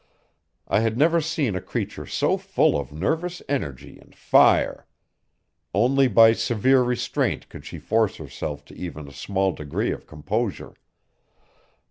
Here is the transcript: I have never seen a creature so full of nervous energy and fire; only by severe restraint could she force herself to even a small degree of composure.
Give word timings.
I 0.67 0.79
have 0.79 0.97
never 0.97 1.21
seen 1.21 1.55
a 1.55 1.61
creature 1.61 2.07
so 2.07 2.35
full 2.35 2.75
of 2.75 2.91
nervous 2.91 3.43
energy 3.47 3.99
and 3.99 4.15
fire; 4.15 4.87
only 5.75 6.07
by 6.07 6.33
severe 6.33 6.81
restraint 6.81 7.49
could 7.49 7.67
she 7.67 7.77
force 7.77 8.15
herself 8.15 8.65
to 8.65 8.75
even 8.75 9.07
a 9.07 9.11
small 9.13 9.51
degree 9.51 9.91
of 9.91 10.07
composure. 10.07 10.73